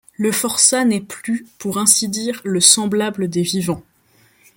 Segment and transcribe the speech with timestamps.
[0.17, 3.83] Le forçat n’est plus, pour ainsi dire, le semblable des vivants.